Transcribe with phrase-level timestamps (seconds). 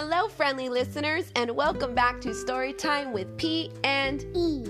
[0.00, 4.64] Hello, friendly listeners, and welcome back to Story Time with P and E.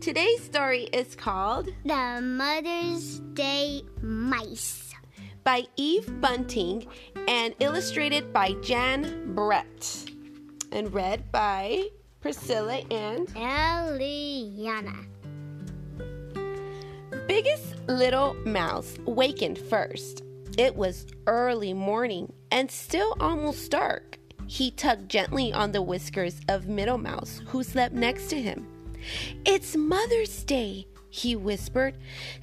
[0.00, 4.94] Today's story is called The Mother's Day Mice.
[5.44, 6.86] by Eve Bunting
[7.28, 10.06] and illustrated by Jan Brett
[10.72, 11.84] and read by
[12.22, 15.04] Priscilla and Eliana.
[17.28, 20.22] Biggest Little Mouse wakened first.
[20.56, 24.19] It was early morning and still almost dark.
[24.50, 28.66] He tugged gently on the whiskers of Middle Mouse, who slept next to him.
[29.44, 31.96] It's Mother's Day, he whispered.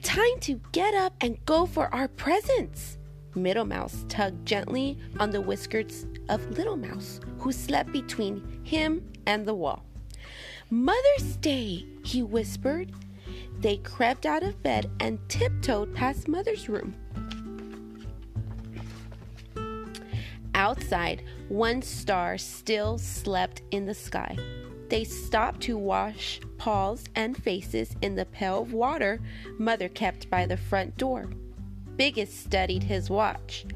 [0.03, 2.97] Time to get up and go for our presents.
[3.35, 9.45] Middle Mouse tugged gently on the whiskers of Little Mouse, who slept between him and
[9.45, 9.83] the wall.
[10.69, 12.93] Mother's Day, he whispered.
[13.59, 16.95] They crept out of bed and tiptoed past Mother's room.
[20.57, 24.35] Outside, one star still slept in the sky.
[24.89, 29.19] They stopped to wash paws and faces in the pail of water
[29.59, 31.29] Mother kept by the front door.
[31.95, 33.67] Biggest studied his watch.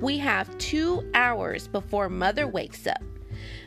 [0.00, 3.02] We have two hours before Mother wakes up.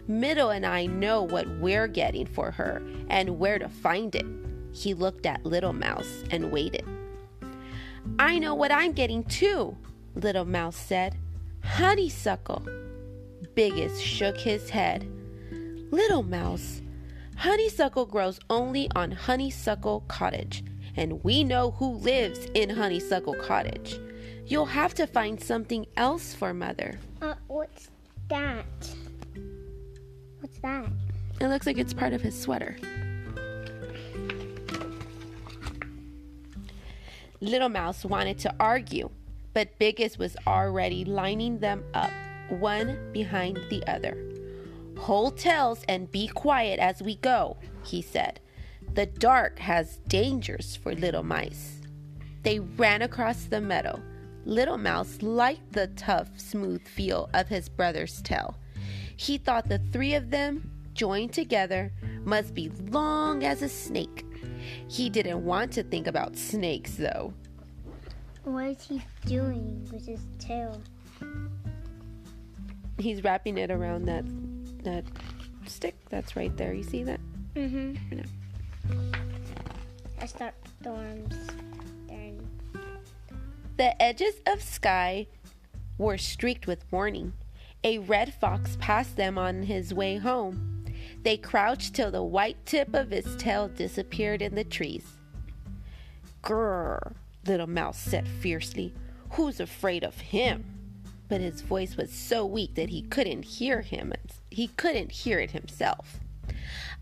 [0.06, 4.26] Middle and I know what we're getting for her and where to find it.
[4.74, 6.86] He looked at Little Mouse and waited.
[8.20, 9.78] I know what I'm getting too,
[10.16, 11.16] Little Mouse said.
[11.68, 12.66] Honeysuckle.
[13.54, 15.08] Biggest shook his head.
[15.92, 16.82] Little Mouse,
[17.38, 20.64] honeysuckle grows only on Honeysuckle Cottage,
[20.96, 24.00] and we know who lives in Honeysuckle Cottage.
[24.46, 27.00] You'll have to find something else for Mother.
[27.22, 27.90] Uh, what's
[28.30, 28.66] that?
[30.40, 30.88] What's that?
[31.40, 32.78] It looks like it's part of his sweater.
[37.40, 39.10] Little Mouse wanted to argue,
[39.58, 42.12] but Biggest was already lining them up,
[42.50, 44.16] one behind the other.
[45.00, 48.40] Hold tails and be quiet as we go, he said.
[48.94, 51.82] The dark has dangers for little mice.
[52.44, 54.00] They ran across the meadow.
[54.46, 58.60] Little Mouse liked the tough, smooth feel of his brother's tail.
[59.16, 61.92] He thought the three of them, joined together,
[62.24, 64.24] must be long as a snake.
[64.88, 67.34] He didn't want to think about snakes, though.
[68.48, 70.82] What is he doing with his tail?
[72.98, 74.24] He's wrapping it around that
[74.84, 75.04] that
[75.66, 76.74] stick that's right there.
[76.74, 77.20] You see that?
[77.56, 78.16] Mm-hmm.
[78.16, 78.24] No.
[80.22, 81.36] I start storms.
[83.76, 85.28] The edges of sky
[85.98, 87.34] were streaked with warning.
[87.84, 90.86] A red fox passed them on his way home.
[91.22, 95.18] They crouched till the white tip of his tail disappeared in the trees.
[96.42, 97.14] Grrr,
[97.48, 98.94] Little Mouse said fiercely.
[99.32, 100.66] Who's afraid of him?
[101.30, 104.14] But his voice was so weak that he couldn't hear him.
[104.50, 106.20] He couldn't hear it himself.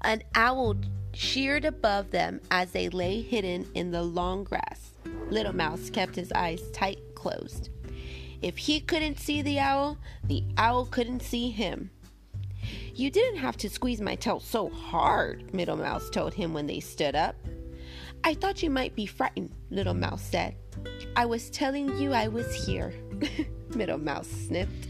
[0.01, 0.75] An owl
[1.13, 4.91] sheared above them as they lay hidden in the long grass.
[5.29, 7.69] Little Mouse kept his eyes tight closed.
[8.41, 11.89] If he couldn't see the owl, the owl couldn't see him.
[12.93, 16.79] You didn't have to squeeze my tail so hard, Middle Mouse told him when they
[16.79, 17.35] stood up.
[18.27, 20.55] I thought you might be frightened, Little Mouse said.
[21.15, 22.91] I was telling you I was here.
[23.75, 24.87] Middle Mouse sniffed.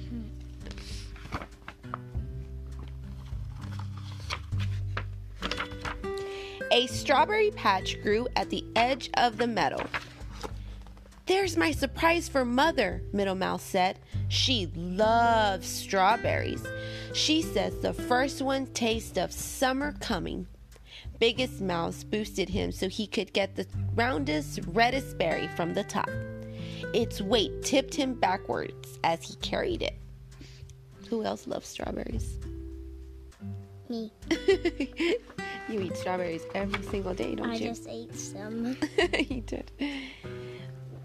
[6.71, 9.85] A strawberry patch grew at the edge of the meadow.
[11.25, 13.99] There's my surprise for Mother, Middle Mouse said.
[14.29, 16.65] She loves strawberries.
[17.13, 20.47] She says the first one tastes of summer coming.
[21.19, 23.65] Biggest Mouse boosted him so he could get the
[23.95, 26.09] roundest, reddest berry from the top.
[26.93, 29.95] Its weight tipped him backwards as he carried it.
[31.09, 32.37] Who else loves strawberries?
[33.89, 34.11] me.
[35.69, 37.65] you eat strawberries every single day, don't I you?
[37.65, 38.77] I just ate some.
[39.13, 39.71] he did.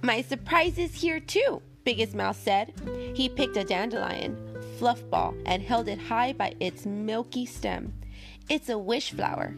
[0.02, 2.72] My surprise is here too, Biggest Mouse said.
[3.14, 4.36] He picked a dandelion,
[4.78, 7.92] fluff ball, and held it high by its milky stem.
[8.50, 9.54] It's a wish flower,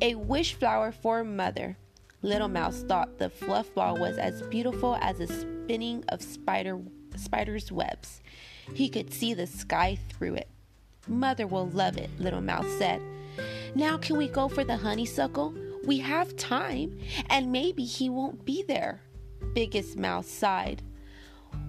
[0.00, 1.76] a wish flower for Mother.
[2.22, 6.78] Little Mouse thought the fluff ball was as beautiful as a spinning of spider
[7.16, 8.20] spider's webs.
[8.72, 10.48] He could see the sky through it.
[11.08, 13.02] Mother will love it, Little Mouse said.
[13.74, 15.52] Now can we go for the honeysuckle?
[15.84, 19.00] We have time, and maybe he won't be there.
[19.54, 20.82] Biggest Mouse sighed.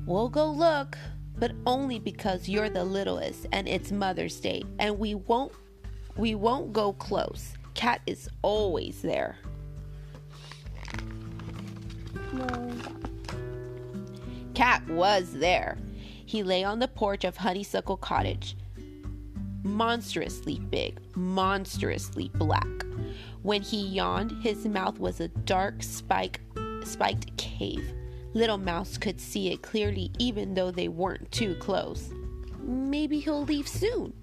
[0.06, 0.96] We'll go look,
[1.40, 5.54] but only because you're the littlest and it's Mother's Day, and we won't
[6.18, 7.54] we won't go close.
[7.74, 9.38] Cat is always there.
[12.34, 12.72] Well,
[14.54, 15.78] Cat was there.
[16.26, 18.56] He lay on the porch of Honeysuckle Cottage.
[19.64, 22.66] monstrously big, monstrously black.
[23.44, 26.42] When he yawned, his mouth was a dark spike,
[26.84, 27.94] spiked cave.
[28.34, 32.10] Little Mouse could see it clearly even though they weren't too close.
[32.62, 34.14] Maybe he'll leave soon,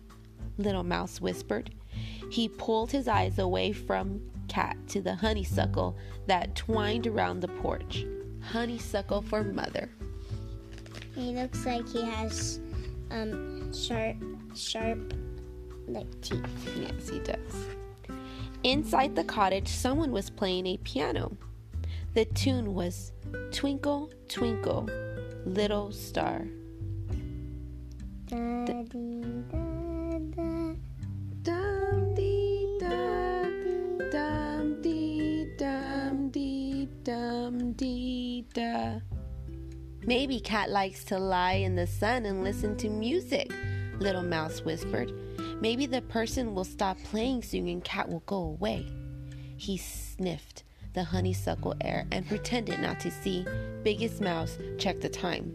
[0.59, 1.75] Little Mouse whispered.
[2.35, 5.97] He pulled his eyes away from Cat to the honeysuckle
[6.27, 8.05] that twined around the porch.
[8.41, 9.89] Honeysuckle for mother.
[11.15, 12.59] He looks like he has
[13.13, 14.17] um sharp
[14.53, 15.15] sharp
[15.87, 16.45] like teeth.
[16.77, 17.69] Yes, he does.
[18.65, 21.37] Inside the cottage, someone was playing a piano.
[22.15, 23.13] The tune was
[23.53, 24.91] Twinkle, Twinkle,
[25.47, 26.49] Little Star.
[28.27, 28.65] Da,
[40.07, 43.51] Maybe Cat likes to lie in the sun and listen to music,
[44.01, 45.13] Little Mouse whispered.
[45.63, 48.87] Maybe the person will stop playing soon and Cat will go away.
[49.57, 53.47] He sniffed the honeysuckle air and pretended not to see.
[53.83, 55.55] Biggest Mouse checked the time.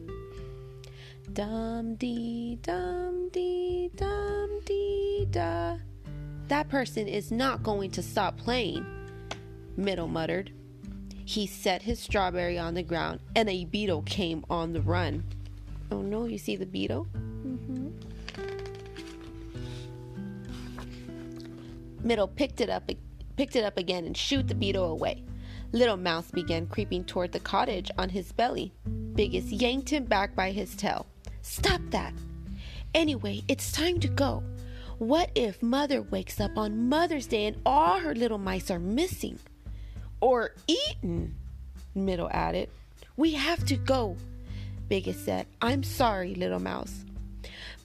[1.32, 5.78] Dum dee dum dee dum dee da.
[6.48, 8.84] That person is not going to stop playing,
[9.78, 10.52] Middle muttered.
[11.30, 15.24] He set his strawberry on the ground and a beetle came on the run.
[15.92, 17.06] Oh no, you see the beetle?
[17.14, 17.94] Mm Mhm.
[22.04, 22.90] Middle picked it up
[23.36, 25.24] picked it up again and shooed the beetle away.
[25.72, 28.74] Little Mouse began creeping toward the cottage on his belly.
[29.14, 31.06] Biggest yanked him back by his tail.
[31.44, 32.16] Stop that!
[32.96, 34.42] Anyway, it's time to go.
[34.98, 39.38] What if Mother wakes up on Mother's Day and all her little mice are missing?
[40.22, 41.36] Or eaten,
[41.96, 42.70] Middle added.
[43.18, 44.18] We have to go,
[44.88, 45.46] Biggest said.
[45.62, 47.06] I'm sorry, Little Mouse.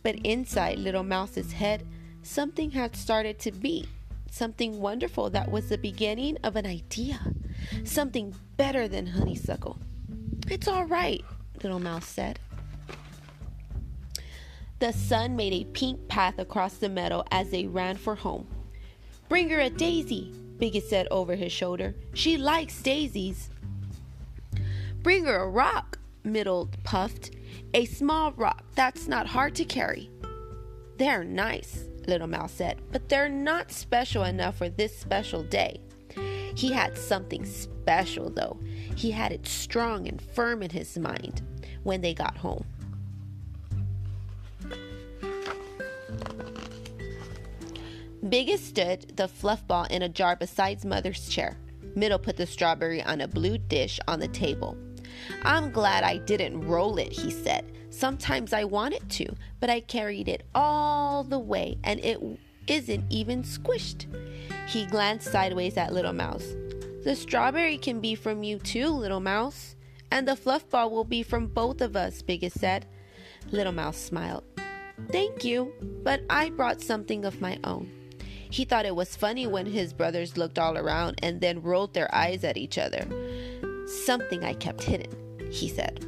[0.03, 1.87] But inside Little Mouse's head,
[2.23, 3.89] something had started to beat.
[4.31, 7.21] Something wonderful that was the beginning of an idea.
[7.85, 9.79] Something better than honeysuckle.
[10.51, 11.25] It's all right,
[11.63, 12.41] Little Mouse said.
[14.81, 18.47] The sun made a pink path across the meadow as they ran for home.
[19.29, 21.95] Bring her a daisy, Biggest said over his shoulder.
[22.15, 23.51] She likes daisies.
[25.03, 27.33] Bring her a rock, Middle puffed.
[27.75, 30.11] A small rock that's not hard to carry.
[30.97, 35.81] They're nice, Little Mouse said, but they're not special enough for this special day.
[36.55, 38.59] He had something special, though.
[38.95, 41.43] He had it strong and firm in his mind
[41.83, 42.65] when they got home.
[48.29, 51.59] Biggest stood the fluff ball in a jar beside Mother's chair.
[51.95, 54.79] Middle put the strawberry on a blue dish on the table.
[55.43, 57.71] I'm glad I didn't roll it, he said.
[57.91, 59.27] Sometimes I wanted to,
[59.61, 62.19] but I carried it all the way and it
[62.67, 64.07] isn't even squished.
[64.69, 66.55] He glanced sideways at Little Mouse.
[67.05, 69.77] The strawberry can be from you too, Little Mouse.
[70.11, 72.87] And the fluff ball will be from both of us, Biggest said.
[73.51, 74.45] Little Mouse smiled.
[75.11, 78.04] Thank you, but I brought something of my own.
[78.51, 82.13] He thought it was funny when his brothers looked all around and then rolled their
[82.15, 83.07] eyes at each other.
[84.05, 85.13] Something I kept hidden,
[85.51, 86.05] he said.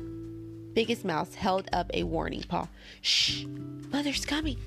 [0.75, 2.69] Biggest Mouse held up a warning paw.
[3.01, 3.45] Shh,
[3.91, 4.59] Mother's coming.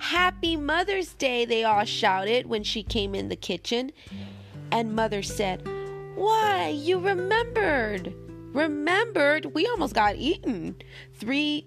[0.00, 3.92] Happy Mother's Day, they all shouted when she came in the kitchen.
[4.72, 5.68] And Mother said,
[6.16, 8.14] Why, you remembered.
[8.52, 9.46] Remembered?
[9.54, 10.76] We almost got eaten.
[11.14, 11.66] Three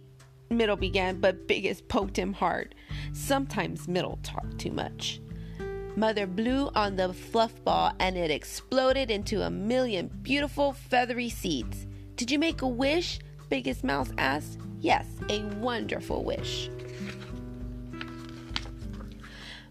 [0.50, 2.76] Middle began, but Biggest poked him hard.
[3.14, 5.20] Sometimes Middle talked too much.
[5.96, 11.86] Mother blew on the fluff ball and it exploded into a million beautiful feathery seeds.
[12.16, 13.20] Did you make a wish?
[13.50, 14.60] Biggest Mouse asked.
[14.80, 16.70] Yes, a wonderful wish.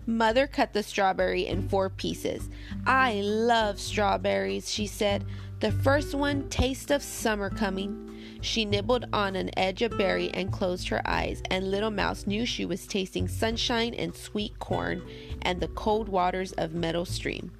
[0.06, 2.48] Mother cut the strawberry in four pieces.
[2.86, 5.24] I love strawberries, she said.
[5.62, 8.18] The first one, taste of summer coming.
[8.40, 12.44] She nibbled on an edge of berry and closed her eyes, and Little Mouse knew
[12.44, 15.06] she was tasting sunshine and sweet corn
[15.42, 17.52] and the cold waters of Meadow Stream.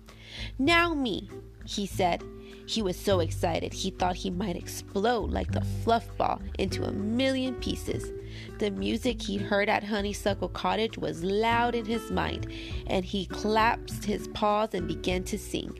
[0.58, 1.30] Now me,
[1.64, 2.24] he said.
[2.66, 6.90] He was so excited he thought he might explode like the fluff ball into a
[6.90, 8.10] million pieces.
[8.58, 12.48] The music he'd heard at Honeysuckle Cottage was loud in his mind,
[12.88, 15.78] and he clasped his paws and began to sing.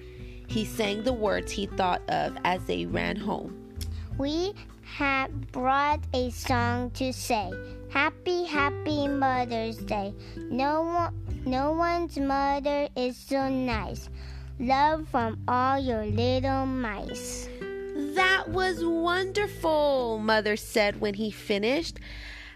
[0.52, 3.56] He sang the words he thought of as they ran home.
[4.18, 7.50] We have brought a song to say.
[7.88, 10.12] Happy, happy Mother's Day.
[10.37, 14.11] No one, no one's mother is so nice.
[14.59, 17.49] Love from all your little mice.
[18.14, 21.99] That was wonderful, Mother said when he finished.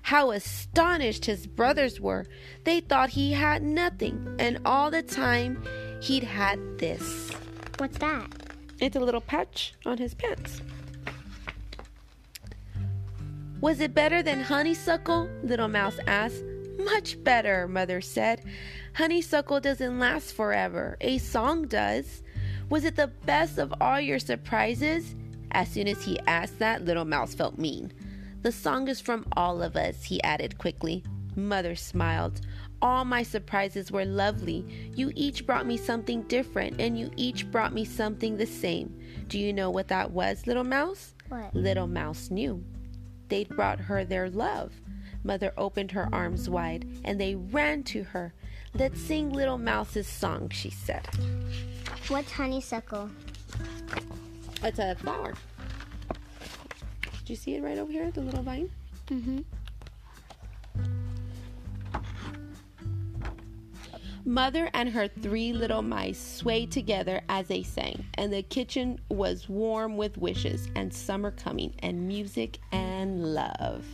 [0.02, 2.26] How astonished his brothers were.
[2.64, 5.64] They thought he had nothing, and all the time
[6.02, 7.32] he'd had this.
[7.78, 8.26] What's that?
[8.80, 10.62] It's a little patch on his pants.
[13.60, 15.28] Was it better than honeysuckle?
[15.42, 16.42] Little Mouse asked.
[16.78, 18.42] Much better, Mother said.
[18.94, 20.96] Honeysuckle doesn't last forever.
[21.00, 22.22] A song does.
[22.70, 25.14] Was it the best of all your surprises?
[25.52, 27.92] As soon as he asked that, Little Mouse felt mean.
[28.42, 31.02] The song is from all of us, he added quickly.
[31.34, 32.40] Mother smiled.
[32.82, 34.64] All my surprises were lovely.
[34.94, 38.98] You each brought me something different, and you each brought me something the same.
[39.28, 41.14] Do you know what that was, Little Mouse?
[41.28, 41.54] What?
[41.54, 42.62] Little Mouse knew.
[43.28, 44.72] They'd brought her their love.
[45.24, 48.32] Mother opened her arms wide, and they ran to her.
[48.74, 51.08] Let's sing Little Mouse's song, she said.
[52.08, 53.10] What's honeysuckle?
[54.62, 55.34] It's a flower.
[57.24, 58.70] Do you see it right over here, the little vine?
[59.08, 59.38] Mm-hmm.
[64.26, 69.48] Mother and her three little mice swayed together as they sang, and the kitchen was
[69.48, 73.86] warm with wishes and summer coming and music and love.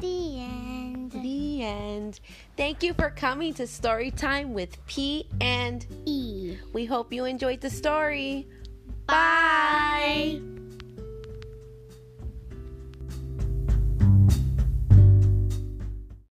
[0.00, 1.12] The end.
[1.12, 2.18] The end.
[2.56, 6.56] Thank you for coming to Story Time with P and E.
[6.72, 8.48] we hope you enjoyed the story.
[9.06, 10.40] Bye.